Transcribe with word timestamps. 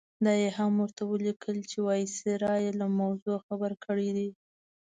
دا 0.25 0.33
یې 0.41 0.49
هم 0.57 0.71
ورته 0.81 1.03
ولیکل 1.05 1.57
چې 1.69 1.77
وایسرا 1.87 2.53
یې 2.63 2.71
له 2.81 2.87
موضوع 2.99 3.37
خبر 3.47 3.71
کړی 3.85 4.09
دی. 4.17 4.29